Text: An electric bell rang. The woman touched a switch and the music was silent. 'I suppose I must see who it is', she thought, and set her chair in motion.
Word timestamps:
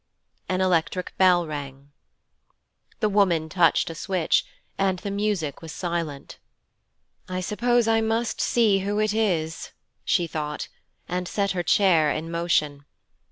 An 0.49 0.61
electric 0.61 1.15
bell 1.19 1.45
rang. 1.45 1.91
The 3.01 3.07
woman 3.09 3.49
touched 3.49 3.87
a 3.91 3.93
switch 3.93 4.43
and 4.75 4.97
the 4.97 5.11
music 5.11 5.61
was 5.61 5.71
silent. 5.71 6.39
'I 7.29 7.39
suppose 7.41 7.87
I 7.87 8.01
must 8.01 8.41
see 8.41 8.79
who 8.79 8.97
it 8.99 9.13
is', 9.13 9.69
she 10.03 10.25
thought, 10.25 10.69
and 11.07 11.27
set 11.27 11.51
her 11.51 11.61
chair 11.61 12.09
in 12.09 12.31
motion. 12.31 12.83